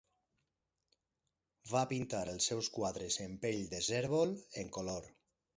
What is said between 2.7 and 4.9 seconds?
quadres en pell de cérvol en